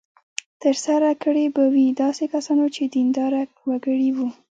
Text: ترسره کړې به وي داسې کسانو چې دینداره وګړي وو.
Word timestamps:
ترسره 0.61 1.11
کړې 1.23 1.45
به 1.55 1.63
وي 1.73 1.87
داسې 2.03 2.23
کسانو 2.33 2.65
چې 2.75 2.83
دینداره 2.95 3.41
وګړي 3.69 4.09
وو. 4.15 4.29